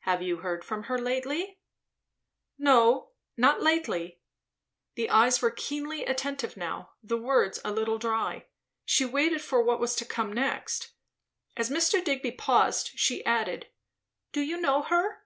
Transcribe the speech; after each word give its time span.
"Have 0.00 0.20
you 0.20 0.38
heard 0.38 0.64
from 0.64 0.82
her 0.90 0.98
lately?" 0.98 1.60
"No. 2.58 3.12
Not 3.36 3.62
lately." 3.62 4.20
The 4.96 5.08
eyes 5.08 5.40
were 5.40 5.52
keenly 5.52 6.04
attentive 6.04 6.56
now, 6.56 6.90
the 7.04 7.16
words 7.16 7.60
a 7.64 7.70
little 7.70 7.96
dry. 7.96 8.48
She 8.84 9.04
waited 9.04 9.42
for 9.42 9.62
what 9.62 9.78
was 9.78 9.94
to 9.94 10.04
come 10.04 10.32
next. 10.32 10.90
As 11.56 11.70
Mr. 11.70 12.02
Digby 12.04 12.32
paused, 12.32 12.90
she 12.98 13.24
added, 13.24 13.68
"Do 14.32 14.40
you 14.40 14.60
know 14.60 14.82
her?" 14.82 15.22